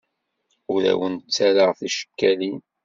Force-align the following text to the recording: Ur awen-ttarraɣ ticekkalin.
Ur 0.73 0.81
awen-ttarraɣ 0.91 1.71
ticekkalin. 1.79 2.57